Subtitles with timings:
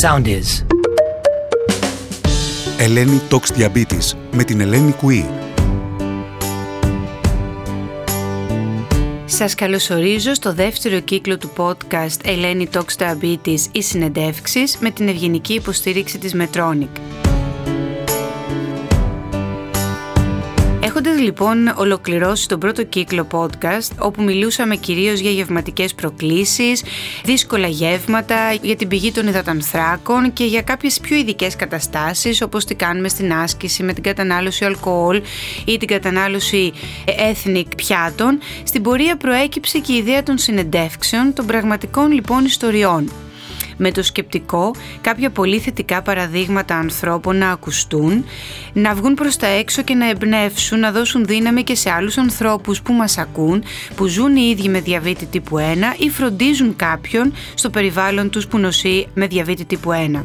[0.00, 0.64] Sound is.
[2.78, 5.26] Ελένη Τόξ Διαμπήτης με την Ελένη Κουή.
[9.24, 15.54] Σας καλωσορίζω στο δεύτερο κύκλο του podcast Ελένη Talks Diabetes ή συνεντεύξεις με την ευγενική
[15.54, 17.27] υποστήριξη της Medtronic.
[21.18, 26.82] Έχοντας λοιπόν ολοκληρώσει τον πρώτο κύκλο podcast όπου μιλούσαμε κυρίως για γευματικές προκλήσεις,
[27.24, 32.74] δύσκολα γεύματα, για την πηγή των υδατανθράκων και για κάποιες πιο ειδικές καταστάσεις όπως τι
[32.74, 35.22] κάνουμε στην άσκηση με την κατανάλωση αλκοόλ
[35.64, 36.72] ή την κατανάλωση
[37.06, 43.10] ethnic πιάτων, στην πορεία προέκυψε και η ιδέα των συνεντεύξεων των πραγματικών λοιπόν ιστοριών
[43.78, 48.24] με το σκεπτικό κάποια πολύ θετικά παραδείγματα ανθρώπων να ακουστούν,
[48.72, 52.82] να βγουν προς τα έξω και να εμπνεύσουν, να δώσουν δύναμη και σε άλλους ανθρώπους
[52.82, 53.62] που μας ακούν,
[53.96, 55.62] που ζουν οι ίδιοι με διαβήτη τύπου 1
[55.98, 60.24] ή φροντίζουν κάποιον στο περιβάλλον τους που νοσεί με διαβήτη τύπου 1.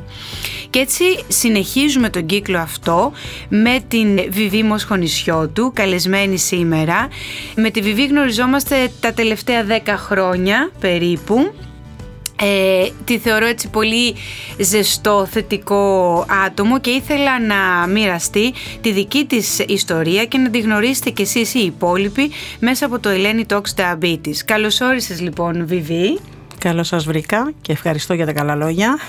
[0.69, 3.11] Και έτσι συνεχίζουμε τον κύκλο αυτό
[3.49, 7.07] με την Βιβί Μοσχονησιώτου, καλεσμένη σήμερα.
[7.55, 11.53] Με τη Βιβί γνωριζόμαστε τα τελευταία 10 χρόνια περίπου
[12.43, 14.15] ε, τη θεωρώ έτσι πολύ
[14.59, 21.09] ζεστό, θετικό άτομο και ήθελα να μοιραστεί τη δική της ιστορία και να τη γνωρίσετε
[21.09, 24.37] κι εσείς οι υπόλοιποι μέσα από το Ελένη Talks Diabetes.
[24.45, 26.19] Καλώς όρισες λοιπόν Βιβί.
[26.59, 28.99] Καλώς σας βρήκα και ευχαριστώ για τα καλά λόγια.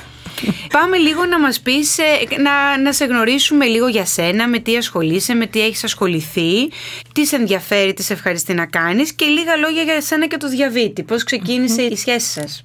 [0.72, 2.02] Πάμε λίγο να μας πεις, ε,
[2.40, 6.68] να, να σε γνωρίσουμε λίγο για σένα, με τι ασχολείσαι, με τι έχεις ασχοληθεί,
[7.12, 10.48] τι σε ενδιαφέρει, τι σε ευχαριστεί να κάνεις και λίγα λόγια για σένα και το
[10.48, 11.02] διαβήτη.
[11.02, 12.60] Πώς ξεκίνησε η σχέση σας;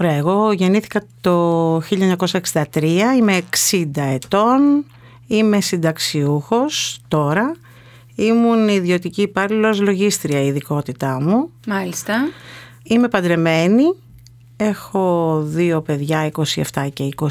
[0.00, 1.82] Ωραία, εγώ γεννήθηκα το 1963,
[3.18, 4.84] είμαι 60 ετών,
[5.26, 7.54] είμαι συνταξιούχος τώρα,
[8.14, 11.50] ήμουν ιδιωτική υπάλληλος λογίστρια η ειδικότητά μου.
[11.66, 12.28] Μάλιστα.
[12.82, 13.94] Είμαι παντρεμένη,
[14.56, 16.30] έχω δύο παιδιά
[16.72, 17.26] 27 και 29.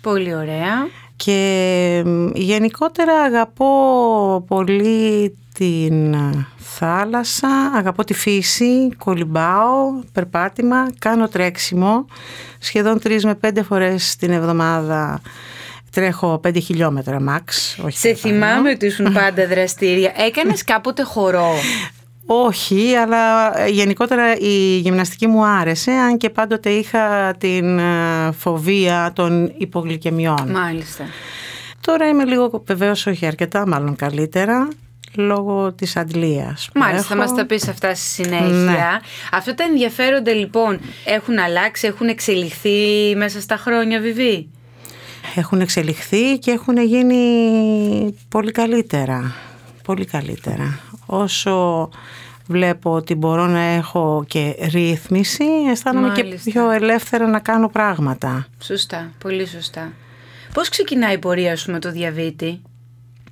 [0.00, 0.88] Πολύ ωραία.
[1.16, 6.16] Και γενικότερα αγαπώ πολύ την
[6.56, 12.06] θάλασσα, αγαπώ τη φύση, κολυμπάω, περπάτημα, κάνω τρέξιμο.
[12.58, 15.20] Σχεδόν τρεις με πέντε φορές την εβδομάδα
[15.90, 17.42] τρέχω πέντε χιλιόμετρα max.
[17.84, 20.12] Όχι Σε θυμάμαι ότι ήσουν πάντα δραστήρια.
[20.16, 21.50] Έκανες κάποτε χορό;
[22.26, 29.52] Όχι, αλλά γενικότερα η γυμναστική μου άρεσε, αν και πάντοτε είχα την ε, φοβία των
[29.58, 30.50] υπογλυκαιμιών.
[30.50, 31.04] Μάλιστα.
[31.80, 34.68] Τώρα είμαι λίγο, βεβαίως όχι αρκετά, μάλλον καλύτερα
[35.14, 36.70] λόγω της αντλίας.
[36.74, 38.48] Μάλιστα, θα μας τα πεις αυτά στη συνέχεια.
[38.50, 38.98] Ναι.
[39.32, 44.48] Αυτά τα ενδιαφέροντα λοιπόν έχουν αλλάξει, έχουν εξελιχθεί μέσα στα χρόνια Βιβί;
[45.34, 49.34] Έχουν εξελιχθεί και έχουν γίνει πολύ καλύτερα.
[49.84, 50.78] Πολύ καλύτερα.
[51.06, 51.88] Όσο
[52.46, 58.46] βλέπω ότι μπορώ να έχω και ρύθμιση, αισθάνομαι και πιο ελεύθερα να κάνω πράγματα.
[58.62, 59.92] Σωστά, πολύ σωστά.
[60.54, 62.60] Πώς ξεκινάει η πορεία σου με το διαβήτη;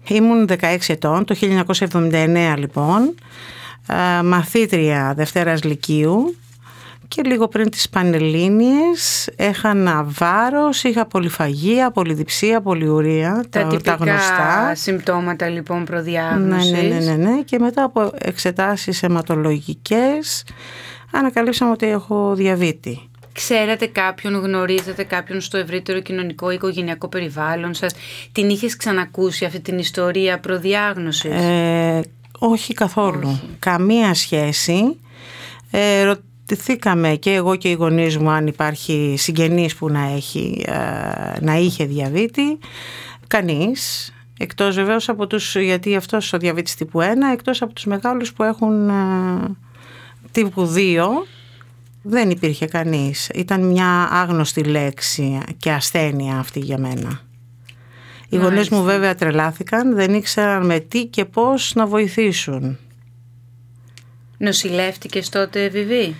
[0.08, 3.14] Ήμουν 16 ετών, το 1979 λοιπόν,
[3.88, 6.34] ε, μαθήτρια Δευτέρας Λυκείου
[7.08, 14.72] και λίγο πριν τις Πανελλήνιες έχανα βάρος, είχα πολυφαγία, πολυδιψία, πολυουρία, τα, τα, τυπικά γνωστά.
[14.74, 16.70] συμπτώματα λοιπόν προδιάγνωσης.
[16.70, 20.44] Ναι, ναι, ναι, ναι, ναι, και μετά από εξετάσεις αιματολογικές
[21.12, 23.09] ανακαλύψαμε ότι έχω διαβήτη.
[23.32, 27.94] Ξέρετε κάποιον, γνωρίζετε κάποιον στο ευρύτερο κοινωνικό οικογενειακό περιβάλλον σας,
[28.32, 32.02] την είχες ξανακούσει αυτή την ιστορία προδιάγνωσης; Ε,
[32.38, 33.40] όχι καθόλου.
[33.58, 35.00] Καμία σχέση.
[35.70, 41.40] Ε, ρωτηθήκαμε και εγώ και οι γονείς μου αν υπάρχει συγγενής που να, έχει, ε,
[41.40, 42.58] να είχε διαβήτη.
[43.26, 44.12] Κανείς.
[44.38, 48.42] Εκτός βεβαίως από τους, γιατί αυτός ο διαβήτης τύπου 1, εκτός από τους μεγάλους που
[48.42, 48.92] έχουν ε,
[50.32, 51.26] τύπου 2
[52.02, 53.28] δεν υπήρχε κανείς.
[53.34, 57.20] Ήταν μια άγνωστη λέξη και ασθένεια αυτή για μένα.
[58.28, 62.78] Οι γονείς μου βέβαια τρελάθηκαν, δεν ήξεραν με τι και πώς να βοηθήσουν.
[64.38, 66.16] Νοσηλεύτηκες τότε, Βιβί;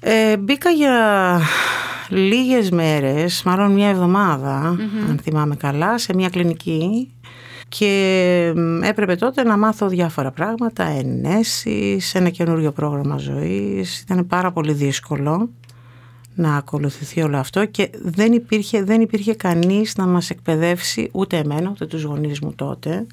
[0.00, 1.40] Ε, μπήκα για
[2.08, 4.76] λίγες μέρες, μάλλον μια εβδομαδα
[5.08, 7.12] αν θυμάμαι καλά, σε μια κλινική
[7.68, 14.00] και έπρεπε τότε να μάθω διάφορα πράγματα, ενέσεις, ένα καινούριο πρόγραμμα ζωής.
[14.00, 15.50] Ήταν πάρα πολύ δύσκολο
[16.34, 21.70] να ακολουθηθεί όλο αυτό και δεν υπήρχε, δεν υπήρχε κανείς να μας εκπαιδεύσει ούτε εμένα
[21.70, 23.06] ούτε τους γονείς μου τότε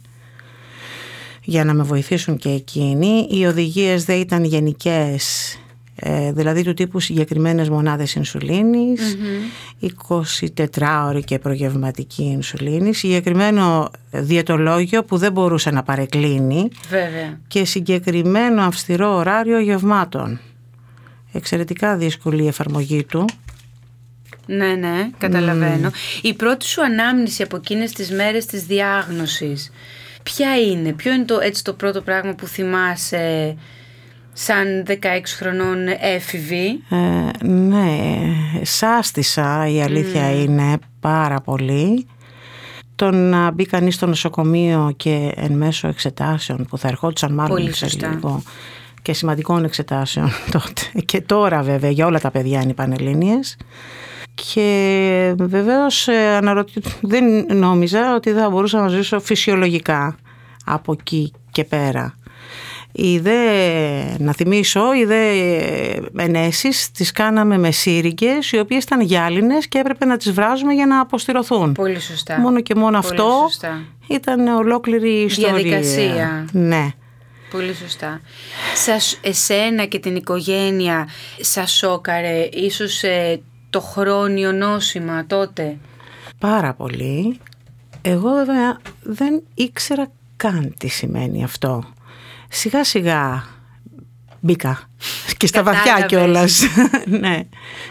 [1.43, 3.27] για να με βοηθήσουν και εκείνοι.
[3.29, 5.57] Οι οδηγίες δεν ήταν γενικές
[5.95, 9.17] ε, δηλαδή του τύπου συγκεκριμένες μονάδες инσουλίνης,
[9.81, 17.39] 24 ώρη και προγευματική ινσουλίνης, συγκεκριμένο διαιτολόγιο που δεν μπορούσε να παρεκκλίνει Βέβαια.
[17.47, 20.39] και συγκεκριμένο αυστηρό ωράριο γευμάτων.
[21.31, 23.25] Εξαιρετικά δύσκολη η εφαρμογή του.
[24.45, 25.91] Ναι, ναι, καταλαβαίνω.
[26.21, 29.71] Η πρώτη σου ανάμνηση από εκείνες τις μέρες της διάγνωσης,
[30.23, 33.55] ποια είναι, ποιο είναι το, έτσι, το πρώτο πράγμα που θυμάσαι
[34.37, 34.93] σαν 16
[35.37, 36.83] χρονών έφηβη.
[36.89, 38.07] Ε, ναι,
[38.61, 42.07] σάστησα η αλήθεια είναι πάρα πολύ.
[42.95, 47.71] Το να μπει κανείς στο νοσοκομείο και εν μέσω εξετάσεων που θα ερχόντουσαν μάλλον Πολύ
[47.71, 48.07] σε σωστά.
[48.07, 48.43] λίγο
[49.01, 53.57] και σημαντικών εξετάσεων τότε και τώρα βέβαια για όλα τα παιδιά είναι οι Πανελλήνιες
[54.33, 56.81] και βεβαίως ε, αναρωτή...
[57.01, 57.23] δεν
[57.55, 60.15] νόμιζα ότι θα μπορούσα να ζήσω φυσιολογικά
[60.65, 62.13] από εκεί και πέρα.
[62.97, 63.39] Οι δε,
[64.17, 65.31] να θυμίσω, οι δε
[66.17, 70.85] ενέσεις τις κάναμε με σύριγγες οι οποίες ήταν γυάλινες και έπρεπε να τις βράζουμε για
[70.85, 71.71] να αποστηρωθούν.
[71.73, 72.39] Πολύ σωστά.
[72.39, 73.81] Μόνο και μόνο Πολύ αυτό σωστά.
[74.07, 75.53] ήταν ολόκληρη η ιστορία.
[75.53, 76.47] Διαδικασία.
[76.51, 76.87] Ναι.
[77.51, 78.21] Πολύ σωστά.
[78.75, 81.07] Σας, εσένα και την οικογένεια
[81.39, 85.77] σας σόκαρε ίσως ε, το χρόνιο νόσημα τότε;
[86.39, 87.39] Πάρα πολύ.
[88.01, 91.83] Εγώ βέβαια δεν ήξερα καν τι σημαίνει αυτό.
[92.55, 93.43] Σιγά σιγά
[94.39, 94.89] μπήκα
[95.37, 96.07] και στα βαθιά Κατάλαβες.
[96.07, 96.63] κιόλας.
[97.21, 97.39] ναι.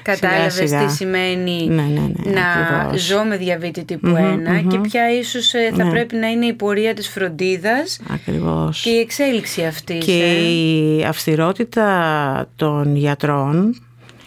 [0.03, 0.87] Κατάλαβες Σιγά, σιγά.
[0.87, 3.03] τι σημαίνει Ναι, ναι, ναι, να ακριβώς.
[3.07, 4.15] ζω με διαβήτη τύπου
[4.59, 5.91] 1 και ποια ίσως ε, θα Ναι.
[5.91, 8.81] πρέπει να είναι η πορεία της φροντίδας Ακριβώς.
[8.81, 10.05] και η εξέλιξη αυτής.
[10.05, 10.49] Και ε.
[10.49, 13.84] η αυστηρότητα των γιατρών,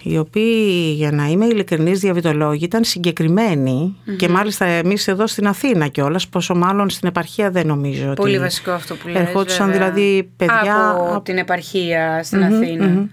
[0.09, 5.87] οι οποίοι για να είμαι ειλικρινής διαβητολόγοι ήταν συγκεκριμένοι και μάλιστα εμείς εδώ στην Αθήνα
[5.87, 9.91] κιόλας, πόσο μάλλον στην επαρχία δεν νομίζω Πολύ ότι βασικό αυτό που λες ερχόντουσαν βέβαια.
[9.91, 13.07] δηλαδή παιδιά από, από- την επαρχία στην Αθήνα.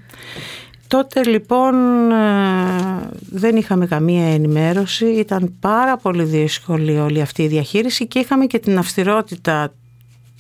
[0.86, 1.74] Τότε λοιπόν
[2.10, 2.16] ε,
[3.30, 8.58] δεν είχαμε καμία ενημέρωση, ήταν πάρα πολύ δύσκολη όλη αυτή η διαχείριση και είχαμε και
[8.58, 9.72] την αυστηρότητα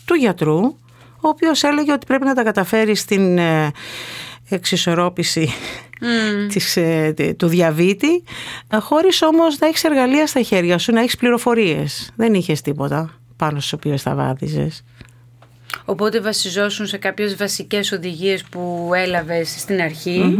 [0.04, 0.58] του γιατρού,
[1.20, 3.70] ο οποίος έλεγε ότι πρέπει να τα καταφέρει στην ε,
[6.00, 8.22] εξισορρόπηση της, ε, του διαβήτη,
[8.68, 12.10] ε, χωρίς όμως να έχεις εργαλεία στα χέρια σου, να έχεις πληροφορίες.
[12.16, 14.84] Δεν είχες τίποτα πάνω στους οποίους θα βάδιζες.
[15.84, 20.36] Οπότε βασιζόσουν σε κάποιες βασικές οδηγίες που έλαβες στην αρχη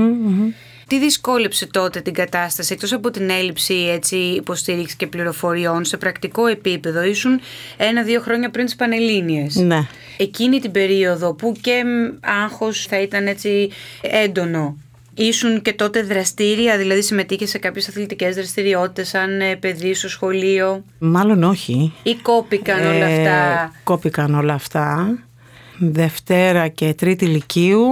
[0.87, 6.47] Τι δυσκόλεψε τότε την κατάσταση, εκτός από την έλλειψη έτσι, υποστήριξης και πληροφοριών, σε πρακτικό
[6.47, 7.41] επίπεδο; Ήσουν
[7.77, 9.55] ένα-δύο χρόνια πριν τις Πανελλήνιες.
[9.55, 9.87] Ναι.
[10.17, 13.71] Εκείνη την περίοδο που και μ, άγχος θα ήταν έτσι
[14.01, 14.77] έντονο.
[15.15, 20.85] Ήσουν και τότε δραστήρια, δηλαδή συμμετείχες σε κάποιες αθλητικές δραστηριότητες σαν ε, παιδί στο σχολείο;
[20.99, 21.93] Μάλλον όχι.
[22.03, 25.19] ή κόπηκαν όλα Ε, αυτά; Κόπηκαν όλα αυτά.
[25.79, 27.89] Δευτέρα και τρίτη λυκείου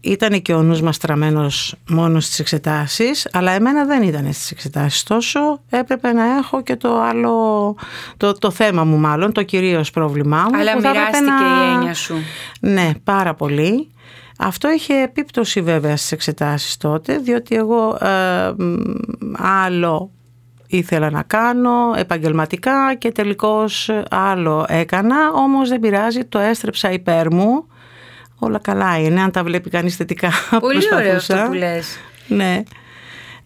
[0.00, 5.02] ήταν και ο νους μας τραμμένος μόνος στις εξετάσεις, αλλά εμένα δεν ήταν στις εξετάσεις
[5.02, 5.40] τόσο.
[5.70, 7.76] Έπρεπε να έχω και το άλλο,
[8.16, 10.58] το, το θέμα μου μάλλον, το κυρίως πρόβλημά μου.
[10.58, 12.14] Αλλά που θα έπρεπε μοιράστηκε να- η έννοια σου.
[12.60, 13.88] Ναι, πάρα πολύ.
[14.38, 18.74] Αυτό είχε επίπτωση βέβαια στις εξετάσεις τότε, διότι εγώ ε, μ,
[19.36, 20.10] άλλο
[20.66, 27.66] ήθελα να κάνω επαγγελματικά και τελικώς άλλο έκανα, όμως δεν πειράζει, το έστρεψα υπέρ μου.
[28.38, 30.30] Όλα καλά είναι, αν τα βλέπει κανείς θετικά.
[30.60, 31.34] Πολύ ωραίο προσπαθούσα.
[31.34, 31.98] αυτό που λες.
[32.26, 32.62] Ναι.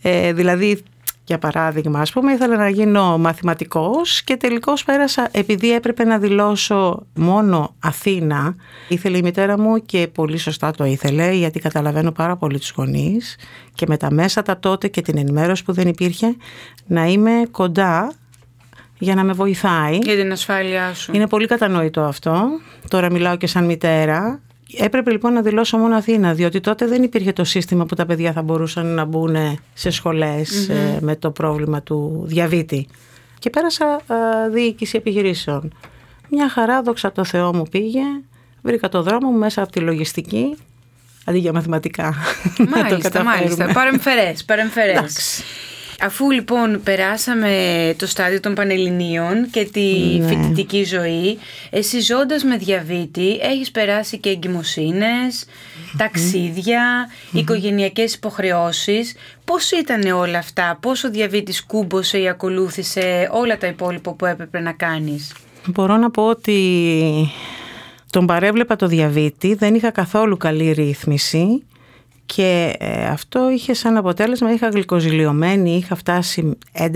[0.02, 0.82] Ε, δηλαδή,
[1.28, 7.06] για παράδειγμα, ας πούμε, ήθελα να γίνω μαθηματικός και τελικώς πέρασα, επειδή έπρεπε να δηλώσω
[7.14, 8.54] μόνο Αθήνα,
[8.88, 13.36] ήθελε η μητέρα μου και πολύ σωστά το ήθελε, γιατί καταλαβαίνω πάρα πολύ τους γονείς
[13.74, 16.36] και με τα μέσα τα τότε και την ενημέρωση που δεν υπήρχε,
[16.86, 18.12] να είμαι κοντά
[18.98, 19.96] για να με βοηθάει.
[19.96, 21.12] Για την ασφάλειά σου.
[21.14, 22.48] Είναι πολύ κατανοητό αυτό.
[22.88, 24.40] Τώρα μιλάω και σαν μητέρα.
[24.76, 28.32] Έπρεπε λοιπόν να δηλώσω μόνο Αθήνα, διότι τότε δεν υπήρχε το σύστημα που τα παιδιά
[28.32, 29.36] θα μπορούσαν να μπουν
[29.74, 32.86] σε σχολες ε, με το πρόβλημα του διαβήτη.
[33.38, 34.00] Και πέρασα
[34.46, 35.72] ε, διοίκηση επιχειρήσεων.
[36.30, 38.02] Μια χαρά, δόξα τω Θεώ μου πήγε.
[38.62, 40.56] Βρήκα το δρόμο μου μέσα από τη λογιστική,
[41.24, 42.04] αντί για μαθηματικά.
[42.58, 43.30] να το Μάλιστα, καταφέρουμε.
[43.30, 43.66] μάλιστα.
[43.72, 44.96] Παρεμφερές, παρεμφερές.
[44.96, 45.42] Εντάξει.
[46.02, 47.52] Αφού λοιπόν περάσαμε
[47.98, 49.82] το στάδιο των Πανελληνίων και τη
[50.18, 50.26] Ναι.
[50.26, 51.38] φοιτητική ζωή,
[51.70, 55.44] εσύ ζώντας με διαβήτη έχεις περάσει και εγκυμοσύνες,
[55.96, 59.14] ταξίδια, οικογενειακές υποχρεώσεις.
[59.44, 64.60] Πώς ήταν όλα αυτά, πώς ο διαβήτης κούμποσε ή ακολούθησε όλα τα υπόλοιπα που έπρεπε
[64.60, 65.32] να κάνεις;
[65.66, 67.32] Μπορώ να πω ότι
[68.10, 71.62] τον παρέβλεπα το διαβήτη, δεν είχα καθόλου καλή ρύθμιση
[72.34, 76.90] και ε, αυτό είχε σαν αποτέλεσμα, είχα γλυκοζηλιωμένη, είχα φτάσει 11,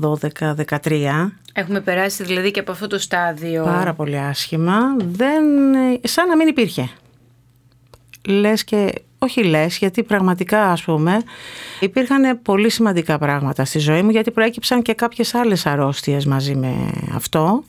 [0.00, 3.64] 12, 13, Έχουμε περάσει δηλαδή και από αυτό το στάδιο.
[3.64, 6.90] πάρα πολύ άσχημα, δεν, ε, σαν να μην υπήρχε.
[8.28, 11.22] Λες και, όχι λες, γιατί πραγματικά ας πούμε
[11.80, 16.74] υπήρχαν πολύ σημαντικά πράγματα στη ζωή μου γιατί προέκυψαν και κάποιες άλλες αρρώστιες μαζί με
[17.14, 17.64] αυτό.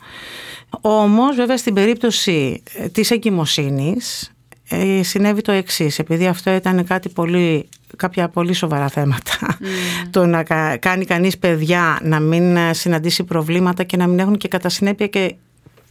[0.82, 4.32] Όμως βέβαια στην περίπτωση ε, της εγκυμοσύνης
[4.70, 9.32] ε, συνέβη το εξής, επειδή αυτό ήταν κάτι πολύ, κάποια πολύ σοβαρά θέματα.
[9.40, 9.66] Mm.
[10.12, 10.44] το να
[10.80, 15.36] κάνει κανείς παιδιά να μην συναντήσει προβλήματα και να μην έχουν και κατά συνέπεια και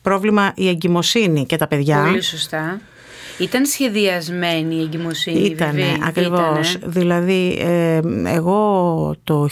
[0.02, 2.04] πρόβλημα η εγκυμοσύνη και τα παιδιά.
[2.04, 2.80] Πολύ σωστά.
[3.38, 5.38] Ήταν σχεδιασμένη η εγκυμοσύνη.
[5.38, 6.76] Ήτανε, ακριβώς.
[6.84, 9.48] Δηλαδή, ε, εγώ το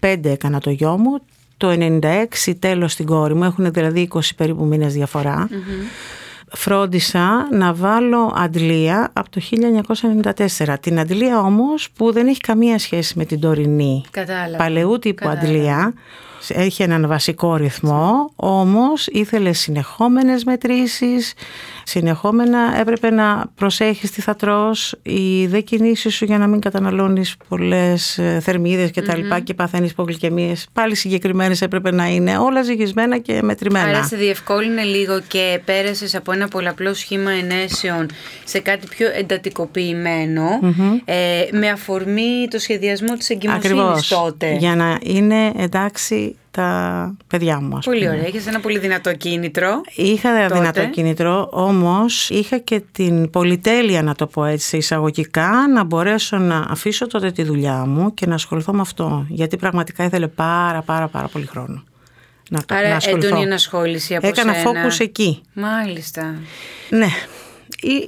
[0.00, 1.20] 1995 έκανα το γιο μου,
[1.56, 5.48] το 1996 τέλος στην κόρη μου, έχουν δηλαδή 20 περίπου μήνες διαφορά.
[6.56, 9.40] Φρόντισα να βάλω αντλία από το
[10.66, 10.74] 1994.
[10.80, 14.56] Την αντλία όμως που δεν έχει καμία σχέση με την τωρινή Κατάλαβα.
[14.56, 15.94] παλαιού τύπου αντλία
[16.50, 21.32] έχει έναν βασικό ρυθμό, όμως ήθελε συνεχόμενες μετρήσεις,
[21.84, 27.36] συνεχόμενα έπρεπε να προσέχεις τι θα τρως, οι δε κινήσεις σου για να μην καταναλώνεις
[27.48, 32.62] πολλές ε, θερμίδες και τα λοιπά και παθαίνεις υπογλυκαιμίες, πάλι συγκεκριμένες έπρεπε να είναι, όλα
[32.62, 33.88] ζυγισμένα και μετρημένα.
[33.88, 38.06] Άρα σε διευκόλυνε λίγο και πέρασες από ένα πολλαπλό σχήμα ενέσεων
[38.44, 40.48] σε κάτι πιο εντατικοποιημένο,
[41.04, 41.14] ε,
[41.52, 44.54] με αφορμή το σχεδιασμό της εγκυμοσύνης τότε.
[44.54, 47.76] για να είναι εντάξει τα παιδιά μου.
[47.76, 48.26] Ας πολύ ωραία.
[48.26, 49.80] Έχεις ένα πολύ δυνατό κίνητρο.
[49.94, 50.58] Είχα τότε.
[50.58, 56.66] δυνατό κίνητρο, όμως είχα και την πολυτέλεια να το πω έτσι εισαγωγικά να μπορέσω να
[56.68, 59.26] αφήσω τότε τη δουλειά μου και να ασχοληθώ με αυτό.
[59.28, 61.84] Γιατί πραγματικά ήθελε πάρα πάρα πάρα πολύ χρόνο.
[62.50, 65.40] Να, Άρα να έντονη ενασχόληση από Έκανα φόκους εκεί.
[65.52, 66.34] Μάλιστα.
[66.88, 67.08] Ναι,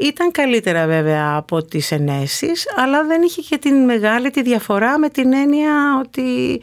[0.00, 5.08] ήταν καλύτερα βέβαια από τις ενέσεις αλλά δεν είχε και την μεγάλη τη διαφορά με
[5.08, 6.60] την έννοια ότι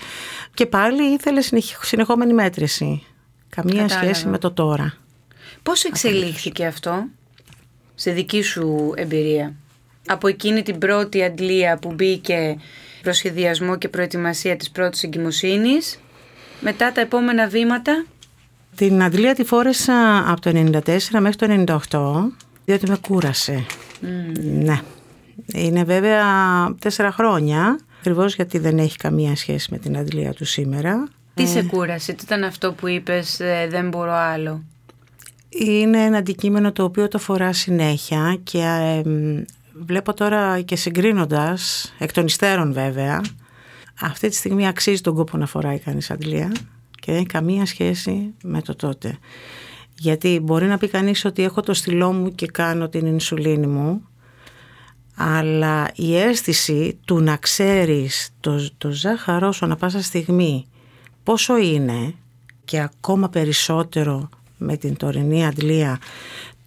[0.54, 1.42] και πάλι ήθελε
[1.82, 3.04] συνεχόμενη μέτρηση.
[3.50, 4.94] Καμία σχέση με το τώρα.
[5.64, 7.06] Πώς εξελίχθηκε αυτό
[7.96, 9.54] σε δική σου εμπειρία;
[10.08, 12.58] Από εκείνη την πρώτη αντλία που μπήκε
[13.02, 16.00] προσχεδιασμό και προετοιμασία της πρώτης εγκυμοσύνης
[16.60, 18.06] μετά τα επόμενα βήματα;
[18.76, 23.66] Την αντλία τη φόρεσα από το 94 μέχρι το 98 διότι με κούρασε.
[24.42, 24.82] Ναι.
[25.54, 26.26] Είναι βέβαια
[26.80, 31.08] τέσσερα χρόνια, ακριβώς γιατί δεν έχει καμία σχέση με την αντλία του σήμερα.
[31.34, 34.64] Τι σε κούρασε, τι ήταν αυτό που είπες ε, δεν μπορώ άλλο;
[35.50, 39.02] Είναι ένα αντικείμενο το οποίο το φορά συνέχεια και ε,
[39.74, 43.22] βλέπω τώρα και συγκρίνοντας, εκ των υστέρων βέβαια,
[44.02, 46.52] αυτή τη στιγμή αξίζει τον κόπο να φοράει κανείς αντλία
[47.00, 49.18] και δεν έχει καμία σχέση με το τότε.
[49.98, 54.08] Γιατί μπορεί να πει κανείς ότι έχω το στυλό μου και κάνω την ινσουλίνη μου,
[55.16, 60.66] αλλά η αίσθηση του να ξέρεις το, το ζάχαρό σου ανά πάσα στιγμή
[61.24, 62.14] πόσο είναι
[62.66, 66.00] και ακόμα περισσότερο με την τωρινή αντλία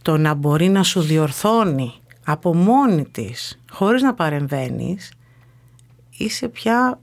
[0.03, 1.93] το να μπορεί να σου διορθώνει
[2.25, 5.13] από μόνη της χωρίς να παρεμβαίνεις
[6.17, 7.01] είσαι πια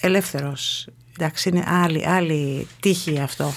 [0.00, 0.88] ελεύθερος.
[1.12, 3.52] Εντάξει είναι άλλη, άλλη τύχη αυτό.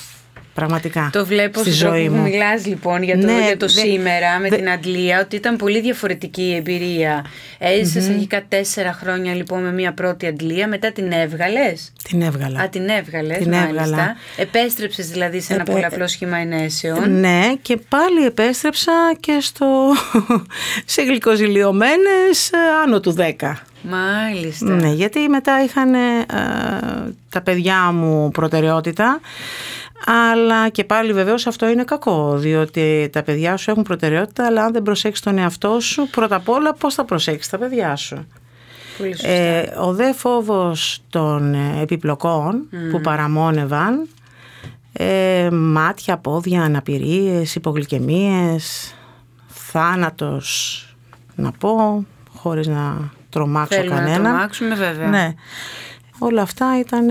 [0.53, 1.09] Πραγματικά.
[1.11, 2.21] Το βλέπω στη ζωή μου.
[2.21, 6.41] Μιλάς λοιπόν για το, ναι, για το σήμερα με την Αντλία, ότι ήταν πολύ διαφορετική
[6.41, 7.25] η εμπειρία.
[7.57, 8.11] Έζησες mm-hmm.
[8.13, 12.59] αρχικά τέσσερα χρόνια λοιπόν με μια πρώτη Αντλία, μετά την έβγαλες; Την έβγαλα.
[12.59, 13.37] Α, την έβγαλες.
[13.37, 14.15] Την έβγαλα.
[14.37, 15.71] Επέστρεψες δηλαδή σε ένα Επέ...
[15.71, 17.19] πολλαπλό σχήμα ενέσεων.
[17.19, 19.67] Ναι, και πάλι επέστρεψα και στο.
[20.85, 23.53] σε γλυκοζηλιωμένες ε, άνω του 10.
[23.81, 24.65] Μάλιστα.
[24.65, 26.25] Ναι, γιατί μετά είχαν ε,
[27.29, 29.19] τα παιδιά μου προτεραιότητα
[30.05, 34.73] αλλά και πάλι βεβαίως αυτό είναι κακό, διότι τα παιδιά σου έχουν προτεραιότητα, αλλά αν
[34.73, 38.27] δεν προσέξεις τον εαυτό σου, πρώτα απ' όλα πώς θα προσέξεις τα παιδιά σου.
[39.21, 44.07] Ε, ο δε φόβος των επιπλοκών που παραμόνευαν,
[44.93, 48.95] ε, μάτια, πόδια, αναπηρίες, υπογλυκαιμίες,
[49.47, 50.87] θάνατος,
[51.35, 54.17] να πω, χωρίς να τρομάξω Θέλουμε κανένα.
[54.17, 55.07] να τρομάξουμε βέβαια.
[55.07, 55.33] Ναι.
[56.19, 57.05] Όλα αυτά ήταν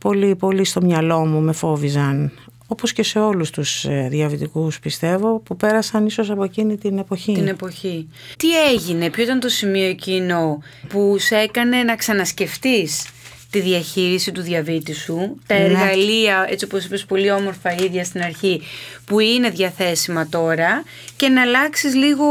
[0.00, 2.32] πολύ, πολύ στο μυαλό μου με φόβιζαν
[2.72, 7.32] όπως και σε όλους τους ε, διαβητικούς πιστεύω που πέρασαν ίσως από εκείνη την εποχή.
[7.32, 8.08] Την εποχή.
[8.36, 13.06] Τι έγινε, ποιο ήταν το σημείο εκείνο που σε έκανε να ξανασκεφτείς
[13.50, 15.64] τη διαχείριση του διαβήτη σου, τα ναι.
[15.64, 18.62] εργαλεία, έτσι όπως είπες πολύ όμορφα ίδια στην αρχή,
[19.04, 20.82] που είναι διαθέσιμα τώρα
[21.16, 22.26] και να αλλάξεις λίγο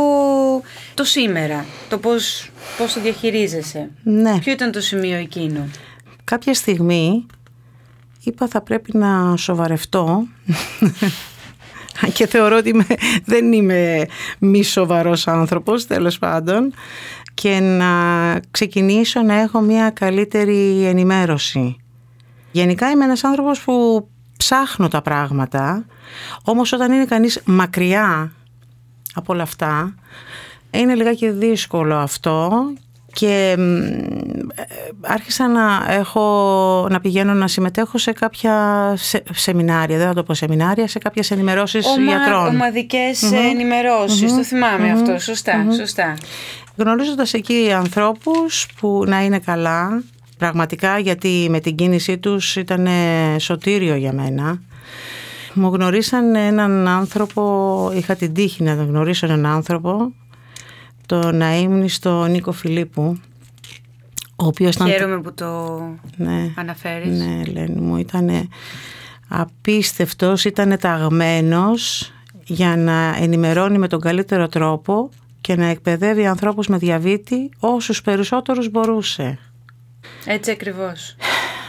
[0.94, 3.90] το σήμερα, το πώς, πώς το διαχειρίζεσαι.
[4.04, 4.40] Ναι.
[4.40, 5.70] Ποιο ήταν το σημείο εκείνο;
[6.24, 7.26] Κάποια στιγμή
[8.24, 10.28] είπα θα πρέπει να σοβαρευτώ.
[12.14, 12.86] Και θεωρώ ότι
[13.26, 14.06] δεν είμαι
[14.40, 16.74] μη σοβαρός άνθρωπος τέλος πάντων.
[17.34, 17.94] Και να
[18.52, 21.78] ξεκινήσω να έχω μια καλύτερη ενημέρωση.
[22.52, 24.08] Γενικά είμαι ένας άνθρωπος που
[24.38, 25.86] ψάχνω τα πράγματα,
[26.44, 28.32] όμως όταν είναι κανείς μακριά
[29.14, 29.96] από όλα αυτά,
[30.72, 32.64] είναι λιγάκι δύσκολο αυτό
[33.13, 33.56] και
[34.56, 34.63] ε,
[35.01, 38.98] άρχισα να, έχω, να πηγαίνω να συμμετέχω σε κάποια
[39.32, 42.48] σεμινάρια, δεν θα το πω σεμινάρια, σε κάποιες ενημερώσεις Ομα, γιατρών.
[42.48, 46.18] Ομαδικές ενημερώσεις, το θυμάμαι αυτό, σωστά, σωστά.
[46.75, 50.04] Γνωρίζοντας εκεί ανθρώπους που να είναι καλά,
[50.38, 52.88] πραγματικά γιατί με την κίνησή τους ήταν
[53.38, 54.62] σωτήριο για μένα.
[55.54, 60.13] Μου γνωρίσαν έναν άνθρωπο, είχα την τύχη να τον γνωρίσω έναν άνθρωπο
[61.10, 63.20] το να ήμουν στο Νίκο Φιλίππου
[64.36, 65.80] ο οποίος Χαίρομαι που το
[66.16, 67.18] ναι, αναφέρεις.
[67.18, 68.50] Ναι, Ελένη μου, ήταν
[69.28, 72.12] απίστευτος, ήταν ταγμένος
[72.44, 75.10] για να ενημερώνει με τον καλύτερο τρόπο
[75.42, 79.39] και να εκπαιδεύει ανθρώπους με διαβήτη όσους περισσότερους μπορούσε.
[80.25, 81.16] Έτσι ακριβώς.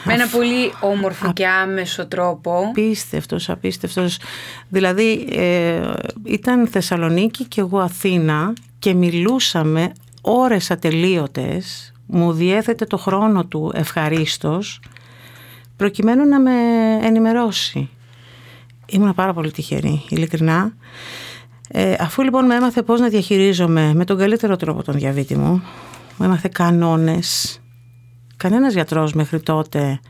[0.05, 2.67] Με ένα πολύ όμορφο και άμεσο τρόπο.
[2.69, 4.19] Απίστευτος, απίστευτος.
[4.69, 5.93] Δηλαδή ε,
[6.25, 14.81] ήταν Θεσσαλονίκη και εγώ Αθήνα και μιλούσαμε ώρες ατελείωτες, μου διέθετε το χρόνο του ευχαρίστως,
[15.77, 16.53] προκειμένου να με
[17.03, 17.89] ενημερώσει.
[18.87, 20.73] Ήμουν πάρα πολύ τυχερή, ειλικρινά.
[21.69, 25.63] Ε, αφού λοιπόν με έμαθε πώς να διαχειρίζομαι με τον καλύτερο τρόπο τον διαβήτη μου,
[26.17, 27.61] μου έμαθε κανόνες.
[28.37, 30.01] Κανένας γιατρός μέχρι τότε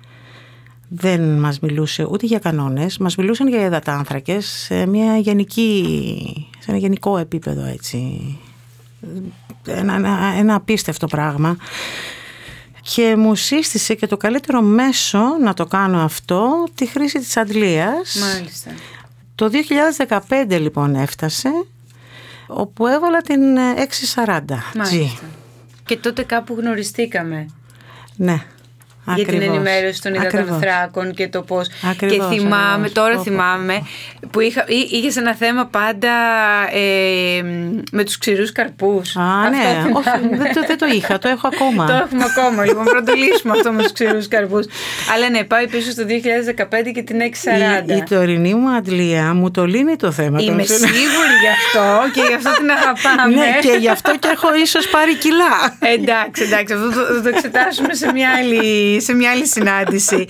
[0.89, 6.79] δεν μας μιλούσε ούτε για κανόνες, μας μιλούσαν για υδατάνθρακες σε, μια γενική, σε ένα
[6.79, 8.39] γενικό επίπεδο έτσι
[9.67, 11.57] ένα, ένα, ένα απίστευτο πράγμα
[12.81, 18.15] και μου σύστησε και το καλύτερο μέσο να το κάνω αυτό τη χρήση της αντλίας.
[18.15, 18.71] Μάλιστα.
[19.35, 19.51] Το
[20.49, 21.49] 2015 λοιπόν έφτασε
[22.47, 23.41] όπου έβαλα την
[24.15, 24.41] 640
[24.75, 25.29] Μάλιστα.
[25.85, 27.47] Και τότε κάπου γνωριστήκαμε.
[28.17, 28.45] Ναι
[29.15, 31.69] για την ενημέρωση των υδατανθράκων και το πώς.
[31.97, 33.83] Και θυμάμαι, τώρα θυμάμαι,
[34.31, 36.11] που είχα, είχες ένα θέμα πάντα
[36.73, 37.43] ε,
[37.93, 39.17] με τους ξηρούς καρπούς.
[39.17, 41.87] Α, ναι, όχι, δεν, το, δεν το είχα, το έχω ακόμα.
[41.87, 44.67] το έχουμε ακόμα, λοιπόν, πρώτο λύσουμε αυτό με τους ξηρούς καρπούς.
[45.15, 47.19] Αλλά ναι, πάει πίσω στο 2015 και την
[47.87, 47.91] 640.
[47.91, 50.41] Η, η τωρινή μου αντλία μου το λύνει το θέμα.
[50.41, 53.35] Είμαι σίγουρη γι' αυτό και γι' αυτό την αγαπάμε.
[53.35, 55.77] ναι, και γι' αυτό και έχω ίσως πάρει κιλά.
[55.95, 60.27] εντάξει, εντάξει, αυτό θα το εξετάσουμε σε μια άλλη σε μια άλλη συνάντηση.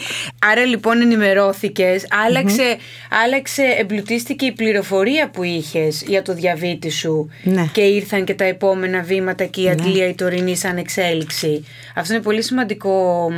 [0.50, 2.76] Άρα λοιπόν ενημερώθηκες, άλλαξε,
[3.24, 7.68] άλλαξε, εμπλουτίστηκε η πληροφορία που είχες για το διαβήτη σου ναι.
[7.72, 9.70] και ήρθαν και τα επόμενα βήματα και η ναι.
[9.70, 11.64] αντλία η τωρινή σαν εξέλιξη.
[11.94, 13.28] Αυτό είναι πολύ σημαντικό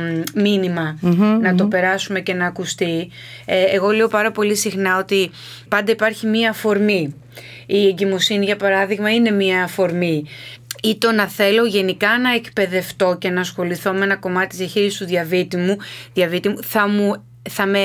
[1.41, 3.09] να το περάσουμε και να ακουστεί.
[3.45, 5.31] Ε, εγώ λέω πάρα πολύ συχνά ότι
[5.67, 7.15] πάντα υπάρχει μία αφορμή.
[7.65, 10.25] Η εγκυμοσύνη, για παράδειγμα, είναι μία αφορμή
[10.83, 14.97] ή το να θέλω γενικά να εκπαιδευτώ και να ασχοληθώ με ένα κομμάτι της διαχείρισης
[14.99, 15.77] του διαβήτη μου,
[16.13, 17.79] διαβήτη μου θα μου θα με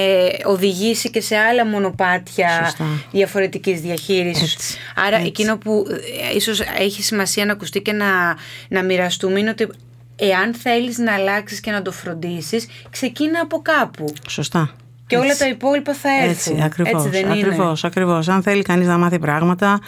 [0.44, 2.84] οδηγήσει και σε άλλα μονοπάτια Σωστά.
[3.10, 4.76] διαφορετικής διαχείρισης.
[5.06, 5.84] Άρα εκείνο που
[6.30, 8.36] ε, ίσως έχει σημασία να ακουστεί και να,
[8.68, 9.68] να μοιραστούμε είναι ότι
[10.16, 14.12] εάν θέλεις να αλλάξεις και να το φροντίσεις, ξεκίνα από κάπου.
[14.28, 14.70] Σωστά.
[15.06, 16.30] Και όλα τα υπόλοιπα θα έρθουν.
[16.30, 17.80] Έτσι, ακριβώς, Έτσι δεν ακριβώς, είναι.
[17.82, 18.28] Ακριβώς.
[18.28, 19.80] Αν θέλει κανείς να μάθει πράγματα,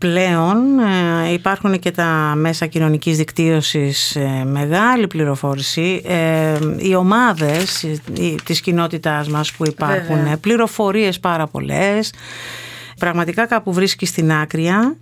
[0.00, 0.78] πλέον
[1.24, 6.02] ε, υπάρχουν και τα μέσα κοινωνικής δικτύωσης ε, μεγάλη πληροφόρηση.
[6.06, 7.82] Ε, οι ομάδες
[8.18, 10.36] η, της κοινότητάς μας που υπάρχουν, Βέβαια.
[10.36, 12.12] πληροφορίες πάρα πολλές.
[12.98, 14.96] Πραγματικά κάπου βρίσκει στην άκρια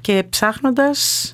[0.00, 1.32] και ψάχνοντας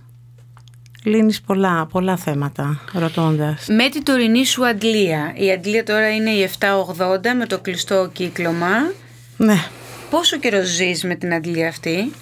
[1.05, 3.67] λύνεις πολλά, πολλά θέματα ρωτώντας.
[3.69, 5.33] Με την τωρινή σου αντλία.
[5.37, 8.93] Η αντλία τώρα είναι η 780 με το κλειστό κύκλωμα.
[9.37, 9.65] Ναι.
[10.11, 12.13] Πόσο καιρό ζεις με την αντλία αυτή;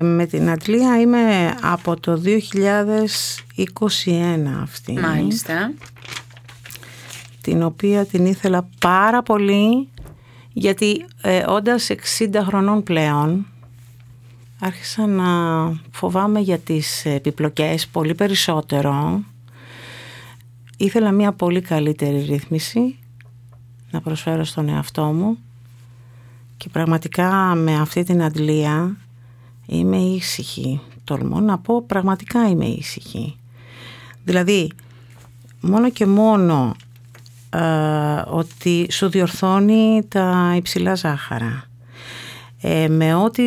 [0.00, 2.30] Με την Αντλία είμαι από το 2021
[4.62, 4.92] αυτή.
[4.92, 5.72] Μάλιστα.
[7.40, 9.88] Την οποία την ήθελα πάρα πολύ
[10.52, 13.46] γιατί ε, όντας 60 χρονών πλέον
[14.60, 15.26] άρχισα να
[15.90, 19.22] φοβάμαι για τις επιπλοκές πολύ περισσότερο.
[20.76, 22.98] Ήθελα μια πολύ καλύτερη ρύθμιση
[23.90, 25.38] να προσφέρω στον εαυτό μου
[26.56, 28.96] και πραγματικά με αυτή την αντλία
[29.66, 30.80] είμαι ήσυχη.
[31.04, 33.36] Τολμώ να πω πραγματικά είμαι ήσυχη.
[34.24, 34.70] Δηλαδή,
[35.60, 36.74] μόνο και μόνο
[37.50, 37.60] ε,
[38.26, 41.64] ότι σου διορθώνει τα υψηλά ζάχαρα.
[42.60, 43.44] Ε, με ό,τι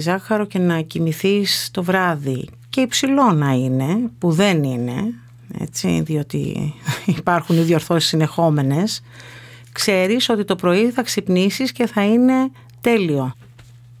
[0.00, 5.14] ζάχαρο και να κοιμηθείς το βράδυ και υψηλό να είναι, που δεν είναι,
[5.58, 6.74] έτσι, διότι
[7.18, 9.02] υπάρχουν οι διορθώσεις συνεχόμενες,
[9.72, 13.34] ξέρεις ότι το πρωί θα ξυπνήσεις και θα είναι τέλειο.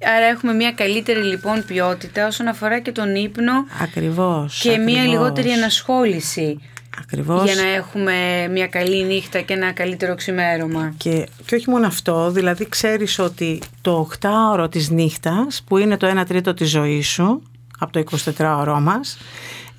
[0.02, 5.50] Άρα έχουμε μια καλύτερη λοιπόν ποιότητα όσον αφορά και τον ύπνο ακριβώς, και μια λιγότερη
[5.50, 6.60] ενασχόληση.
[7.00, 7.44] Ακριβώς.
[7.44, 10.94] Για να έχουμε μια καλή νύχτα και ένα καλύτερο ξημέρωμα.
[10.96, 16.20] Και, και όχι μόνο αυτό, δηλαδή ξέρεις ότι το 8ωρο της νύχτας που είναι το
[16.20, 17.42] 1 τρίτο της ζωής σου
[17.78, 18.02] από το
[18.38, 19.18] 24ωρο μας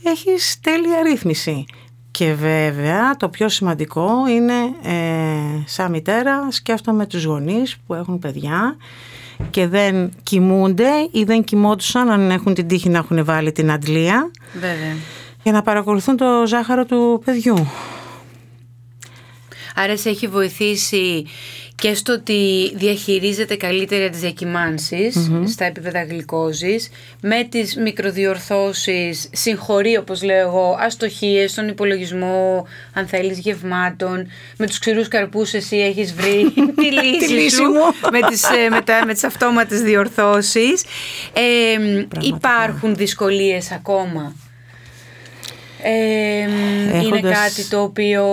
[0.03, 1.65] έχεις τέλεια ρύθμιση.
[2.11, 4.53] Και βέβαια το πιο σημαντικό είναι
[4.83, 8.75] ε, σαν μητέρα σκέφτομαι τους γονείς που έχουν παιδιά
[9.49, 14.31] και δεν κοιμούνται ή δεν κοιμόντουσαν αν έχουν την τύχη να έχουν βάλει την αντλία
[14.53, 14.95] Βέβαια.
[15.43, 17.67] για να παρακολουθούν το ζάχαρο του παιδιού.
[19.75, 21.25] Άρα σε έχει βοηθήσει
[21.81, 26.89] και στο ότι διαχειρίζεται καλύτερα τις διακυμανσεις στα επίπεδα γλυκόζης
[27.21, 34.79] με τις μικροδιορθώσεις, συγχωρεί όπως λέω εγώ, αστοχίες στον υπολογισμό αν θέλεις γευμάτων με τους
[34.79, 38.09] ξηρούς καρπούς εσύ έχεις βρει τη λύση, λύση σου μου.
[38.11, 40.83] με τις, ε, με, τα, με τις αυτόματες διορθώσεις.
[41.33, 44.35] Ε, υπάρχουν δυσκολίες ακόμα
[45.83, 48.25] ε, Είναι Έχοντας- κάτι το οποίο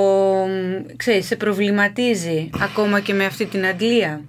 [0.97, 4.21] ξέρεις, σε προβληματίζει ακόμα και με αυτή την αντλία.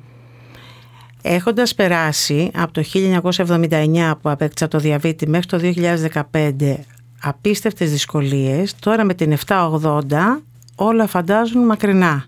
[1.22, 6.86] Έχοντας περάσει από το 1979 που απέκτησα το διαβήτη μέχρι το 2015
[7.22, 10.42] απίστευτες δυσκολίες, τώρα με την 780
[10.76, 12.26] όλα φαντάζουν μακρινά.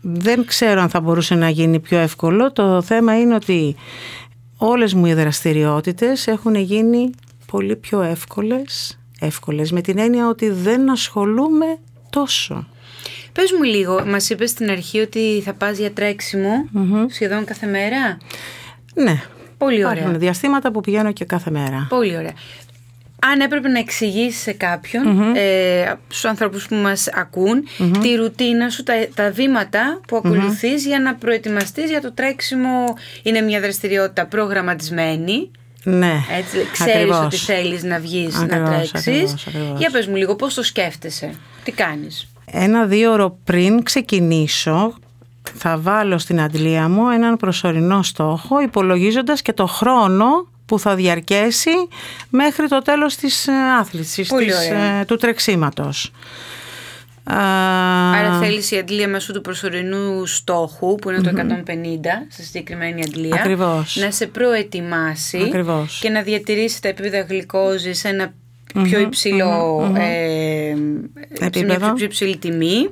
[0.00, 2.52] Δεν ξέρω αν θα μπορούσε να γίνει πιο εύκολο.
[2.52, 3.76] Το θέμα είναι ότι
[4.56, 7.10] όλες μου οι δραστηριότητες έχουν γίνει
[7.46, 11.78] πολύ πιο εύκολες, εύκολες με την έννοια ότι δεν ασχολούμαι
[12.10, 12.66] τόσο.
[13.32, 16.68] Πες μου λίγο, μας είπες στην αρχή ότι θα πας για τρεξιμο
[17.10, 18.18] σχεδόν κάθε μέρα;
[18.94, 19.22] Ναι,
[19.58, 19.92] Πολύ ωραία.
[19.92, 21.86] υπάρχουν διαστήματα που πηγαίνω και κάθε μέρα.
[21.88, 22.32] Πολύ ωραία.
[23.32, 27.64] Αν έπρεπε να εξηγήσεις σε κάποιον, ε, στους ανθρώπους που μας ακουν
[28.00, 32.84] τη ρουτίνα σου, τα, τα βήματα που ακολουθείς για να προετοιμαστείς για το τρέξιμο,
[33.22, 35.50] είναι μια δραστηριότητα προγραμματισμένη.
[35.84, 37.24] Ναι, Έτσι, ξέρεις ακριβώς.
[37.24, 38.94] ότι θέλεις να βγεις να Ακριβώς, τρέξεις.
[39.08, 39.78] ακριβώς, ακριβώς.
[39.78, 41.30] Για πες μου λίγο, πώς το σκέφτεσαι,
[41.64, 44.94] τι κάνεις; Ένα-δύο ώρο πριν ξεκινήσω
[45.54, 50.26] θα βάλω στην αντλία μου έναν προσωρινό στόχο υπολογίζοντας και το χρόνο
[50.66, 51.70] που θα διαρκέσει
[52.28, 54.84] μέχρι το τέλος της ε, άθλησης, Πολύ της, ωραία.
[55.00, 56.12] ε, του τρεξίματος.
[57.24, 57.36] Α,
[58.18, 61.70] Άρα θέλεις η αντλία μέσω του προσωρινού στόχου που είναι το 150
[62.30, 63.96] στη συγκεκριμένη αντλία Ακριβώς.
[64.00, 65.98] να σε προετοιμάσει Ακριβώς.
[66.02, 68.32] και να διατηρήσει τα επίπεδα γλυκόζης σε ένα
[68.82, 70.80] πιο υψηλό ε, σε
[71.38, 71.92] μια Επίπεδο.
[71.92, 72.90] πιο υψηλή τιμή,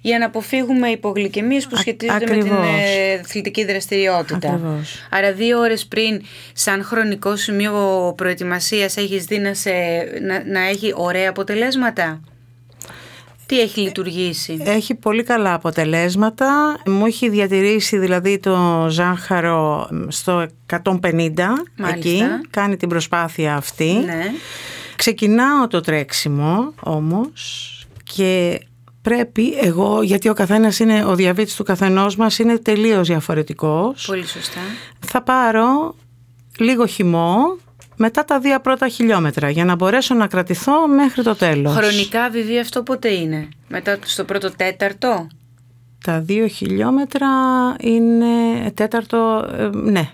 [0.00, 2.66] για να αποφύγουμε υπογλυκαιμίες που σχετίζονται με την ακριβώς.
[2.80, 4.48] ε, αθλητική δραστηριότητα.
[4.48, 5.06] Ακριβώς.
[5.10, 7.72] Άρα δύο ώρες πριν σαν χρονικό σημείο
[8.16, 9.70] προετοιμασίας έχεις δει να, σε,
[10.26, 12.20] να, να έχει ωραία αποτελέσματα;
[13.46, 16.76] Τι έχει λειτουργήσει; Έχει πολύ καλά αποτελέσματα.
[16.86, 20.46] Μου έχει διατηρήσει δηλαδή το ζάχαρο στο
[20.84, 21.30] 150
[21.94, 22.22] εκεί.
[22.50, 23.92] Κάνει την προσπάθεια αυτή.
[24.04, 24.32] Ναι.
[24.96, 27.70] Ξεκινάω το τρέξιμο όμως
[28.02, 28.60] και
[29.02, 34.04] πρέπει εγώ, γιατί ο καθένας είναι, ο διαβήτης του καθενός μας είναι τελείως διαφορετικός.
[34.06, 34.60] Πολύ σωστά.
[35.06, 35.94] Θα πάρω
[36.58, 37.56] λίγο χυμό
[37.96, 41.74] μετά τα δύο πρώτα χιλιόμετρα για να μπορέσω να κρατηθώ μέχρι το τέλος.
[41.74, 45.26] Χρονικά βιβλία αυτό πότε είναι; Μετά στο πρώτο τέταρτο;
[46.04, 47.28] Τα δύο χιλιόμετρα
[47.80, 48.26] είναι
[48.74, 50.10] τέταρτο, ε, ναι,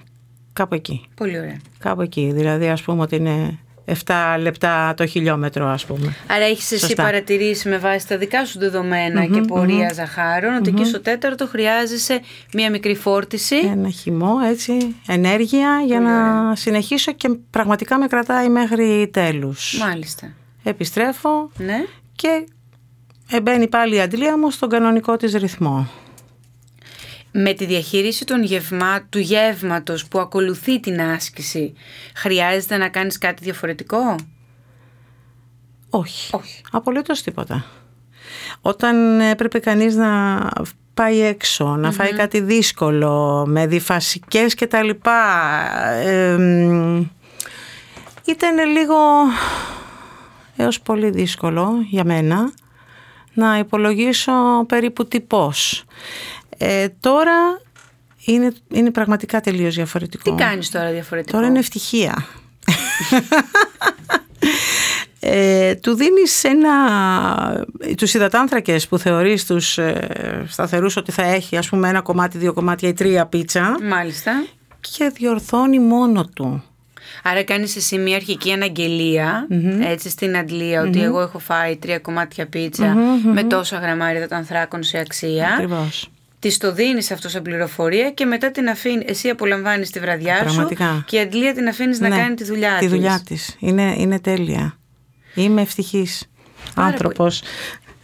[0.52, 1.04] κάπου εκεί.
[1.14, 1.56] Πολύ ωραία.
[1.78, 3.94] Κάπου εκεί, δηλαδή ας πούμε ότι είναι 7
[4.40, 6.14] λεπτά το χιλιόμετρο ας πούμε.
[6.26, 7.02] Άρα έχεις εσύ Σωστά.
[7.02, 12.20] παρατηρήσει με βάση τα δικά σου δεδομένα και πορεία ζαχάρων ότι εκεί στο τέταρτο χρειάζεσαι
[12.54, 13.56] μία μικρή φόρτιση.
[13.56, 16.12] Ένα χυμό έτσι, ενέργεια για να
[16.56, 19.78] συνεχίσω και πραγματικά με κρατάει μέχρι τέλους.
[19.78, 20.32] Μάλιστα.
[20.62, 21.84] Επιστρέφω Ναι.
[22.14, 22.46] και
[23.42, 25.88] μπαίνει πάλι η αντλία μου στον κανονικό της ρυθμό.
[27.32, 31.72] Με τη διαχείριση των γευμά, του γεύματος που ακολουθεί την άσκηση,
[32.14, 34.16] χρειάζεται να κάνεις κάτι διαφορετικό;
[35.90, 36.34] Όχι.
[36.34, 36.60] Όχι.
[36.70, 37.64] Απολύτως τίποτα.
[38.60, 40.40] Όταν έπρεπε κανείς να
[40.94, 45.48] πάει έξω, να φάει κάτι δύσκολο, με διφασικές και τα λοιπά,
[46.04, 47.06] εμ,
[48.24, 48.96] ήταν λίγο
[50.56, 52.52] έως πολύ δύσκολο για μένα
[53.34, 54.32] να υπολογίσω
[54.66, 55.84] περίπου τι πώς.
[56.58, 57.60] Ε, τώρα
[58.24, 60.34] είναι, είναι πραγματικά τελείως διαφορετικό.
[60.34, 62.26] Τι κάνεις τώρα διαφορετικό; Τώρα είναι ευτυχία.
[65.24, 71.68] Ε, του δίνεις ένα, τους υδατάνθρακες που θεωρείς τους ε, σταθερούς ότι θα έχει ας
[71.68, 74.44] πούμε ένα κομμάτι, δύο κομμάτια ή τρία πίτσα Μάλιστα.
[74.80, 76.64] και διορθώνει μόνο του.
[77.22, 79.46] Άρα κάνεις εσύ μια αρχική αναγγελία,
[79.82, 82.96] έτσι στην αντλία ότι εγώ έχω φάει τρία κομμάτια πίτσα
[83.32, 85.48] με τόσα γραμμάρια υδατανθράκων σε αξία.
[85.52, 86.10] Ακριβώς.
[86.42, 89.04] Της το δίνεις αυτό σαν πληροφορία και μετά την αφήνεις.
[89.08, 90.92] Εσύ απολαμβάνεις τη βραδιά Πραγματικά.
[90.94, 92.88] σου και η αντλία την αφήνεις να Ναι, κάνει τη δουλειά Τη της.
[92.88, 93.56] δουλειά της.
[93.58, 94.78] Είναι, είναι τέλεια.
[95.34, 96.26] Είμαι ευτυχής
[96.74, 97.42] Πάρα άνθρωπος.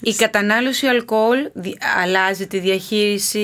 [0.01, 1.39] Η κατανάλωση αλκοόλ
[2.03, 3.41] αλλάζει τη διαχείριση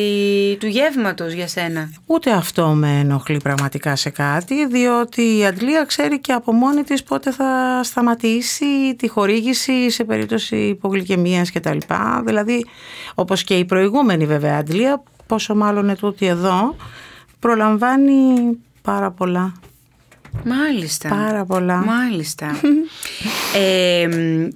[0.61, 1.90] του γεύματος για σένα.
[2.07, 7.03] Ούτε αυτό με ενοχλεί πραγματικά σε κάτι, διότι η αντλία ξέρει και από μόνη της
[7.03, 11.79] πότε θα σταματήσει τη χορήγηση σε περίπτωση υπογλυκαιμίας κτλ.
[12.25, 12.67] Δηλαδή,
[13.14, 16.77] όπως και η προηγούμενη βέβαια αντλία, πόσο μάλλον ετούτη εδώ,
[17.38, 19.53] προλαμβάνει πάρα πολλά
[20.44, 21.09] Μάλιστα.
[21.09, 21.77] Πάρα πολλά.
[21.77, 22.61] Μάλιστα.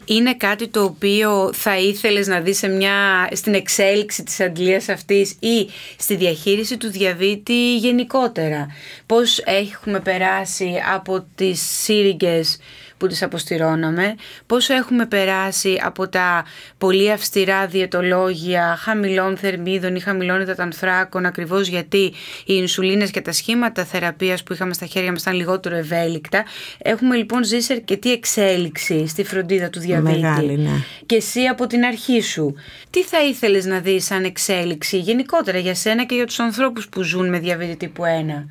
[0.05, 5.31] είναι κάτι το οποίο θα ήθελες να δεις σε μια, στην εξέλιξη της αντλίας αυτής
[5.31, 8.67] ή στη διαχείριση του διαβήτη γενικότερα.
[9.07, 12.59] Πώς έχουμε περάσει από τις σύριγγες
[12.99, 14.15] που τις αποστηρώναμε,
[14.47, 16.45] πόσο έχουμε περάσει από τα
[16.79, 22.13] πολύ αυστηρά διαιτολόγια χαμηλών θερμίδων ή χαμηλών υδατανθράκων ακριβώς γιατί οι
[22.47, 26.45] ινσουλίνες και τα σχήματα θεραπείας που είχαμε στα χέρια μας ήταν λιγότερο ευέλικτα.
[26.79, 30.21] Έχουμε λοιπόν ζήσει αρκετή εξέλιξη στη φροντίδα του διαβήτη.
[30.21, 30.71] Μεγάλη, ναι.
[31.07, 32.55] Και εσύ από την αρχή σου.
[32.91, 37.03] Τι θα ήθελες να δεις σαν εξέλιξη γενικότερα για σένα και για τους ανθρώπους που
[37.03, 38.03] ζουν με διαβήτη τύπου
[38.39, 38.45] 1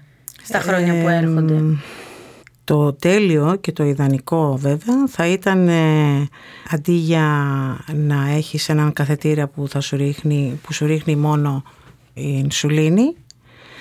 [0.44, 1.62] στα χρόνια που έρχονται;
[2.68, 6.28] Το τέλειο και το ιδανικό βέβαια θα ήταν ε,
[6.70, 7.26] αντί για
[7.94, 11.64] να έχεις έναν καθετήρα που, θα σου, ρίχνει, που σου ρίχνει μόνο
[12.14, 13.16] η ινσουλίνη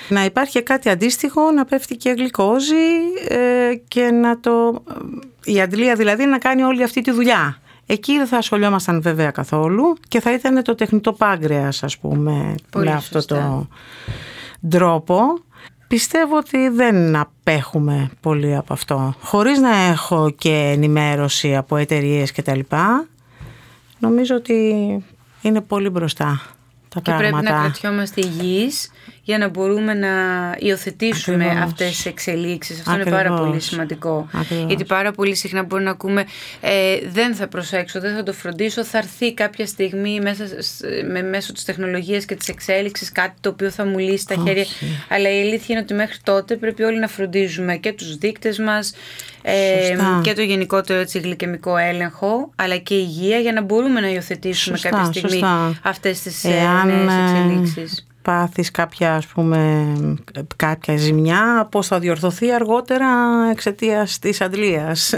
[0.08, 2.74] να υπάρχει κάτι αντίστοιχο, να πέφτει και γλυκόζη
[3.28, 4.82] ε, και να το...
[5.44, 7.58] η αντλία δηλαδή να κάνει όλη αυτή τη δουλειά.
[7.86, 12.90] Εκεί δεν θα ασχολιόμασταν βέβαια καθόλου και θα ήταν το τεχνητό πάγκρεας ας πούμε με
[12.90, 13.68] αυτό το
[14.68, 15.38] τρόπο
[15.88, 19.14] Πιστεύω ότι δεν απέχουμε πολύ από αυτό.
[19.20, 23.06] Χωρίς να έχω και ενημέρωση από εταιρείες και τα λοιπά,
[23.98, 24.64] νομίζω ότι
[25.42, 26.42] είναι πολύ μπροστά
[26.88, 27.38] τα και πράγματα.
[27.38, 28.90] πρέπει να κρατιόμαστε υγιείς
[29.26, 30.08] για να μπορούμε να
[30.58, 31.64] υιοθετήσουμε Ακριβώς.
[31.64, 32.78] αυτές τις εξελίξεις.
[32.78, 34.28] Αυτό είναι πάρα πολύ σημαντικό.
[34.66, 36.24] Γιατί πάρα πολύ συχνά μπορεί να ακούμε
[36.60, 40.44] ε, δεν θα προσέξω, δεν θα το φροντίσω, θα έρθει κάποια στιγμή μέσα,
[41.10, 44.64] με, μέσω της τεχνολογίας και της εξέλιξης κάτι το οποίο θα μου λύσει τα χέρια.
[45.08, 48.92] Αλλά η αλήθεια είναι ότι μέχρι τότε πρέπει όλοι να φροντίζουμε και τους δείκτες μας
[49.42, 54.76] ε, και το γενικότερο έτσι, γλυκαιμικό έλεγχο αλλά και υγεία για να μπορούμε να υιοθετήσουμε
[54.76, 55.78] σωστά, κάποια στιγμή σωστά.
[55.82, 59.86] αυτές τις Εάν, νέες ε, εξελίξεις πάθεις κάποια, ας πούμε,
[60.56, 63.08] κάποια ζημιά, πώς θα διορθωθεί αργότερα
[63.50, 65.14] εξαιτίας της αντλίας;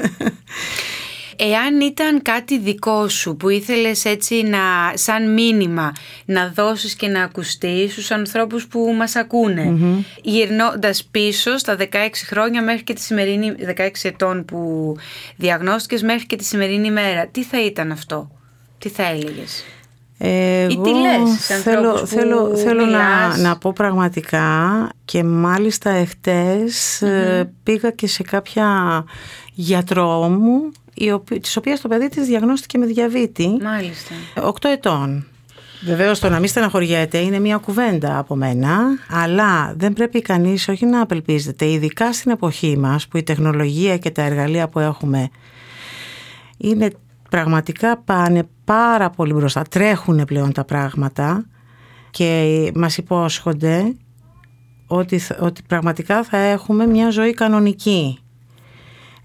[1.41, 4.59] Εάν ήταν κάτι δικό σου που ήθελες έτσι να,
[4.95, 5.93] σαν μήνυμα
[6.25, 11.85] να δώσεις και να ακουστείς στους ανθρώπους που μας ακούνε mm γυρνώντας πίσω στα 16
[12.27, 14.95] χρόνια μέχρι και τη σημερινή 16 ετών που
[15.37, 18.31] διαγνώστηκες μέχρι και τη σημερινή μέρα τι θα ήταν αυτό,
[18.79, 19.65] τι θα έλεγες;
[20.19, 25.25] Εγώ Ή τι λες σε θέλω, που θέλω, θέλω να, μιλάς; να πω πραγματικά και
[25.25, 29.05] μάλιστα εχτες ε, πήγα και σε κάποια
[29.53, 35.27] γιατρό μου η οποία, της οποίας το παιδί της διαγνώστηκε με διαβήτη Μάλιστα 8 ετών.
[35.85, 38.79] Βεβαίως το να μην στεναχωριέται είναι μια κουβέντα από μένα,
[39.11, 44.11] αλλά δεν πρέπει κανείς όχι να απελπίζεται, ειδικά στην εποχή μας που η τεχνολογία και
[44.11, 45.29] τα εργαλεία που έχουμε
[46.57, 46.91] είναι
[47.31, 51.45] πραγματικά πάνε πάρα πολύ μπροστά, τρέχουν πλέον τα πράγματα
[52.11, 53.95] και μας υπόσχονται
[54.87, 58.19] ότι, ότι πραγματικά θα έχουμε μια ζωή κανονική.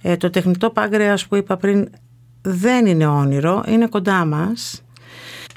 [0.01, 1.89] Ε, το τεχνητό πάγκρεας που είπα πριν
[2.41, 4.81] δεν είναι όνειρο, είναι κοντά μας.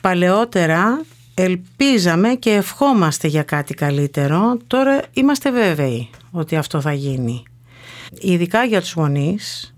[0.02, 7.42] Παλαιότερα ελπίζαμε και ευχόμαστε για κάτι καλύτερο, τώρα είμαστε βέβαιοι ότι αυτό θα γίνει.
[8.20, 9.74] Ειδικά για τους γονείς,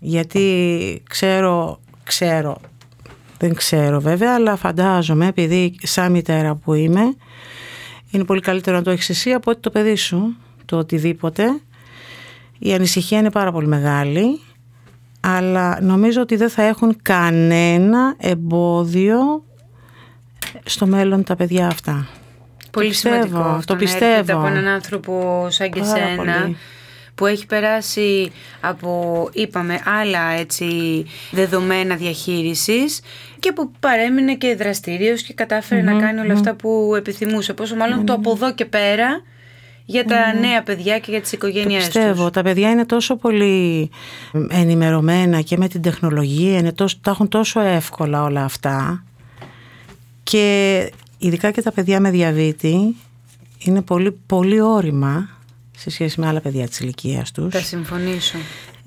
[0.00, 2.60] γιατί ξέρω, ξέρω,
[3.46, 7.14] δεν ξέρω βέβαια, αλλά φαντάζομαι επειδή σαν μητέρα που είμαι,
[8.10, 11.60] είναι πολύ καλύτερο να το έχεις εσύ από ότι το παιδί σου, το οτιδήποτε.
[12.58, 14.40] Η ανησυχία είναι πάρα πολύ μεγάλη,
[15.20, 19.44] αλλά νομίζω ότι δεν θα έχουν κανένα εμπόδιο
[20.64, 22.08] στο μέλλον τα παιδιά αυτά.
[22.70, 24.10] Πολύ πιστεύω, σημαντικό το αυτό να πιστεύω.
[24.10, 26.56] έρχεται από έναν άνθρωπο σαν και Πάρα σένα πολύ.
[27.14, 30.66] Που έχει περάσει από, είπαμε, άλλα έτσι
[31.30, 33.00] δεδομένα διαχείρισης
[33.38, 37.52] και που παρέμεινε και δραστήριος και κατάφερε να κάνει όλα αυτά που επιθυμούσε.
[37.52, 39.22] Πόσο μάλλον το από εδώ και πέρα
[39.84, 42.22] για τα νέα παιδιά και για τις Το οικογένειές πιστεύω.
[42.22, 42.30] τους.
[42.32, 43.90] Τα παιδιά είναι τόσο πολύ
[44.50, 49.04] ενημερωμένα και με την τεχνολογία, είναι τόσο, τα έχουν τόσο εύκολα όλα αυτά
[50.22, 52.96] και ειδικά και τα παιδιά με διαβήτη
[53.58, 55.28] είναι πολύ, πολύ όρημα
[55.76, 57.52] σε σχέση με άλλα παιδιά της ηλικίας τους.
[57.54, 58.38] Θα συμφωνήσω.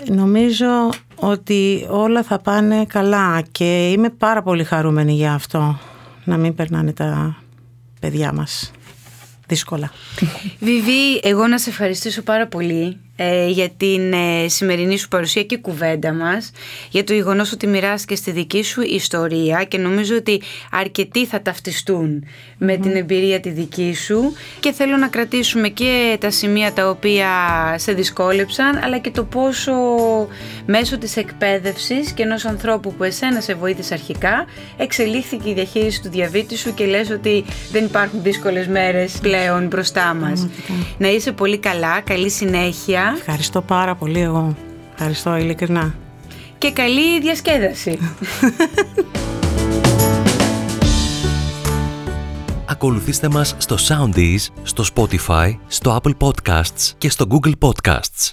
[0.07, 5.79] Νομίζω ότι όλα θα πάνε καλά και είμαι πάρα πολύ χαρούμενη για αυτό
[6.23, 7.41] να μην περνάνε τα
[7.99, 8.71] παιδιά μας
[9.47, 9.91] δύσκολα.
[10.59, 12.97] Βιβί, εγώ να σε ευχαριστήσω πάρα πολύ ε,
[13.47, 16.51] για την ε, σημερινή σου παρουσία και κουβέντα μας,
[16.89, 22.25] για το γεγονός ότι μοιράστηκες στη δική σου ιστορία και νομίζω ότι αρκετοί θα ταυτιστούν
[22.57, 27.27] με την εμπειρία τη δική σου και θέλω να κρατήσουμε και τα σημεία τα οποία
[27.77, 29.73] σε δυσκόλεψαν αλλά και το πόσο
[30.65, 34.45] μέσω της εκπαίδευσης και ενός ανθρώπου που εσένα σε βοήθησε αρχικά
[34.77, 40.13] εξελίχθηκε η διαχείριση του διαβήτη σου και λες ότι δεν υπάρχουν δύσκολες μέρες πλέον μπροστά
[40.13, 40.47] μας.
[40.97, 43.06] Να είσαι πολύ καλά, καλή συνέχεια.
[43.15, 44.55] Ευχαριστώ πάρα πολύ εγώ.
[44.93, 45.95] Ευχαριστώ ειλικρινά.
[46.57, 47.99] Και καλή διασκέδαση.
[52.69, 58.31] Ακολουθήστε μας στο Soundees, στο Spotify, στο Apple Podcasts και στο Google Podcasts.